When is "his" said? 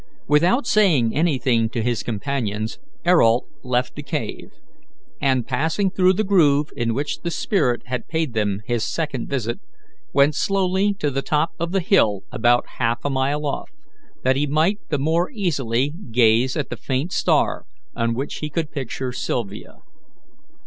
1.83-2.01, 8.65-8.83